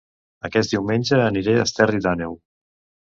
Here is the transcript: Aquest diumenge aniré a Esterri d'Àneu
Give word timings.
Aquest 0.47 0.71
diumenge 0.75 1.19
aniré 1.27 1.55
a 1.57 1.65
Esterri 1.67 2.01
d'Àneu 2.07 2.35